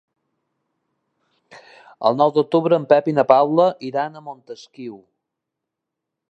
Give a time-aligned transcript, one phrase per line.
[2.09, 4.99] El nou d'octubre en Pep i na Paula iran a Montesquiu.